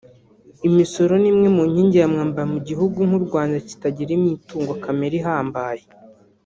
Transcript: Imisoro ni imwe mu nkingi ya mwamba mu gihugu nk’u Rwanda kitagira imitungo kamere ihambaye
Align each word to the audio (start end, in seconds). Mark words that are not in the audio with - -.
Imisoro 0.67 1.13
ni 1.21 1.27
imwe 1.31 1.47
mu 1.55 1.63
nkingi 1.69 1.97
ya 2.01 2.07
mwamba 2.13 2.41
mu 2.51 2.57
gihugu 2.67 2.99
nk’u 3.07 3.21
Rwanda 3.25 3.55
kitagira 3.67 4.11
imitungo 4.15 4.71
kamere 4.83 5.15
ihambaye 5.21 5.83